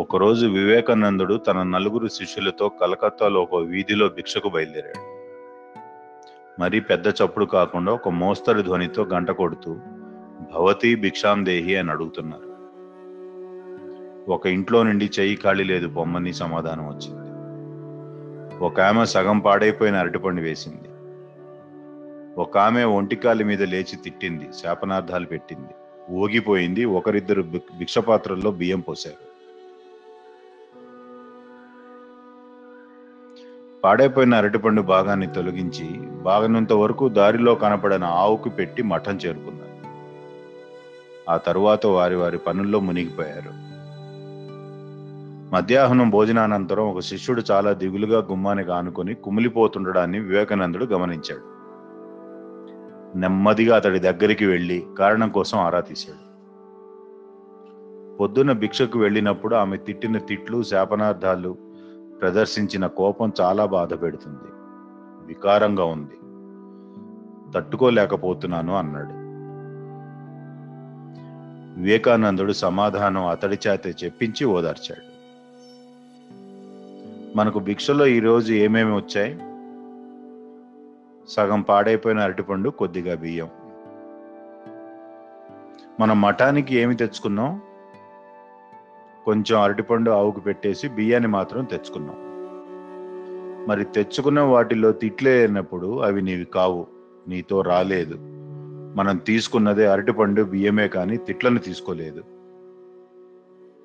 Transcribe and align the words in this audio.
ఒకరోజు 0.00 0.46
వివేకానందుడు 0.46 1.34
తన 1.34 1.62
నలుగురు 1.62 2.08
శిష్యులతో 2.08 2.68
కలకత్తాలో 2.68 3.42
ఒక 3.42 3.54
వీధిలో 3.54 4.08
భిక్షకు 4.08 4.48
బయలుదేరాడు. 4.48 5.00
మరీ 6.60 6.80
పెద్ద 6.80 7.06
చప్పుడు 7.06 7.44
కాకుండా 7.44 7.92
ఒక 7.92 8.08
మోస్తరు 8.08 8.62
ధ్వనితో 8.62 9.04
గంట 9.04 9.30
కొడుతూ 9.30 9.76
భవతి 10.54 10.94
భిక్షాం 10.94 11.46
దేహి 11.46 11.76
అని 11.76 11.90
అడుగుతున్నారు. 11.90 12.50
ఒక 14.32 14.46
ఇంట్లో 14.46 14.82
నుండి 14.82 15.10
చెయ్యి 15.20 15.36
ఖాళీ 15.36 15.64
లేదు 15.64 15.86
బొమ్మని 15.86 16.32
సమాధానం 16.32 16.88
వచ్చింది. 16.88 17.30
ఒక 18.64 18.80
ఆమె 18.80 19.04
సగం 19.04 19.38
పాడైపోయిన 19.38 19.96
అరటిపండు 19.96 20.40
వేసింది. 20.40 20.88
ఒక 22.40 22.58
ఆమె 22.58 22.84
ఒంటికాలి 22.84 23.44
మీద 23.44 23.62
లేచి 23.62 23.96
తిట్టింది 23.96 24.48
శాపనార్థాలు 24.62 25.26
పెట్టింది. 25.26 25.70
ఊగిపోయింది 26.12 26.84
ఒకరిద్దరు 26.84 27.42
భిక్- 27.42 27.78
భిక్షపాత్రల్లో 27.78 28.50
బియ్యం 28.50 28.80
పోశారు. 28.80 29.29
పాడైపోయిన 33.84 34.34
అరటిపండు 34.34 34.82
భాగాన్ని 34.82 35.26
తొలగించి 35.26 35.88
బాగనంత 36.00 36.72
వరకు 36.72 37.08
దారిలో 37.08 37.54
కనపడిన 37.54 38.04
ఆవుకు 38.04 38.48
పెట్టి 38.48 38.82
మఠం 38.82 39.16
చేరుకున్నారు. 39.16 39.70
ఆ 41.30 41.36
తరువాత 41.36 41.86
వారి 41.86 42.14
వారి 42.14 42.38
పనుల్లో 42.38 42.80
మునిగిపోయారు. 42.80 43.70
మధ్యాహ్నం 45.54 46.10
భోజనానంతరం 46.10 46.84
ఒక 46.84 47.00
శిష్యుడు 47.00 47.42
చాలా 47.50 47.72
దిగులుగా 47.72 48.18
గుమ్మానికి 48.18 48.70
ఆనుకొని 48.70 49.14
కుమిలిపోతుండడాన్ని 49.14 50.18
వివేకానందుడు 50.18 50.84
గమనించాడు. 50.84 51.60
నెమ్మదిగా 53.18 53.76
అతడి 53.76 53.98
దగ్గరికి 53.98 54.46
వెళ్ళి 54.46 54.86
కారణం 54.98 55.28
కోసం 55.28 55.58
ఆరా 55.58 55.80
తీశాడు. 55.80 56.30
పొద్దున్న 58.16 58.52
భిక్షకు 58.52 58.98
వెళ్ళినప్పుడు 58.98 59.54
ఆమె 59.54 59.76
తిట్టిన 59.76 60.18
తిట్లు 60.18 60.62
శాపనార్థాలు 60.62 61.69
ప్రదర్శించిన 62.20 62.86
కోపం 62.86 63.32
చాలా 63.40 63.64
బాధ 63.64 64.02
పెడుతుంది. 64.02 64.50
వికారంగా 65.26 65.84
ఉంది. 65.84 66.16
తట్టుకోలేకపోతున్నాను 67.52 68.74
అన్నాడు. 68.74 69.20
వివేకానందుడు 71.80 72.52
సమాధానం 72.52 73.26
అతడి 73.26 73.58
చేత 73.66 74.04
చెప్పించి 74.04 74.44
ఓదార్చాడు. 74.44 75.10
మనకు 77.36 77.58
భిక్షలో 77.58 78.06
ఈరోజు 78.06 78.52
ఏమేమి 78.52 78.96
వచ్చాయి? 78.96 79.34
సగం 81.28 81.62
పాడైపోయిన 81.62 82.18
అరటిపండు 82.18 82.70
కొద్దిగా 82.70 83.14
బియ్యం. 83.14 83.48
మన 86.00 86.12
మఠానికి 86.12 86.76
ఏమి 86.76 86.96
తెచ్చుకున్నాం? 86.96 87.62
కొంచెం 89.24 89.60
అరటిపండు 89.60 90.10
ఆవుకు 90.10 90.40
పెట్టేసి 90.40 90.88
బియ్యాన్ని 90.88 91.28
మాత్రం 91.28 91.64
తెచ్చుకున్నాం. 91.64 92.16
మరి 93.68 93.84
తెచ్చుకున్న 93.84 94.40
వాటిలో 94.40 94.92
తిట్లేనప్పుడు 94.92 96.00
అవి 96.00 96.22
నీవి 96.22 96.44
కావు 96.44 96.86
నీతో 97.28 97.60
రాలేదు. 97.60 98.16
మనం 98.96 99.16
తీసుకున్నదే 99.16 99.86
అరటిపండు 99.86 100.42
బియ్యమే 100.42 100.88
కానీ 100.88 101.16
తిట్లను 101.16 101.58
తీసుకోలేదు. 101.58 102.22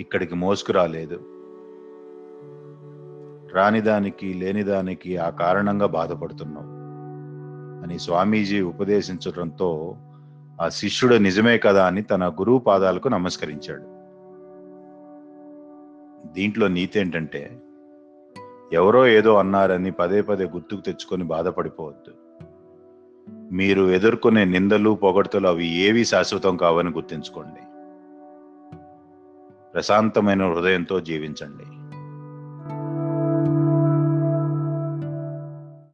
ఇక్కడికి 0.00 0.34
మోసుకు 0.34 0.72
రాలేదు. 0.72 1.20
రానిదానికి 3.54 4.34
లేనిదానికి 4.34 5.16
ఆ 5.16 5.30
కారణంగా 5.30 5.86
బాధపడుతున్నాం 5.86 6.78
అని 7.82 7.98
స్వామీజీ 7.98 8.60
ఉపదేశించడంతో 8.60 9.96
ఆ 10.60 10.68
శిష్యుడు 10.68 11.14
నిజమే 11.14 11.58
కదా 11.58 11.86
అని 11.86 12.02
తన 12.02 12.28
గురువు 12.28 12.58
పాదాలకు 12.58 13.08
నమస్కరించాడు. 13.08 13.97
దీంట్లో 16.26 16.68
నీతి 16.68 17.00
ఏంటంటే 17.00 17.60
ఎవరో 18.72 19.06
ఏదో 19.06 19.36
అన్నారని 19.36 19.90
పదే 19.90 20.22
పదే 20.22 20.44
గుర్తుకు 20.44 20.80
తెచ్చుకొని 20.80 21.24
బాధపడిపోవద్దు. 21.24 22.14
మీరు 23.54 23.82
ఎదుర్కొనే 23.82 24.44
నిందలు 24.44 24.90
పొగడ్తలు 24.90 25.46
అవి 25.46 25.66
ఏవి 25.66 26.04
శాశ్వతం 26.04 26.56
కావని 26.56 26.90
గుర్తుంచుకోండి. 26.90 27.60
ప్రశాంతమైన 29.74 30.52
హృదయంతో 30.52 31.00
జీవించండి. 31.00 31.77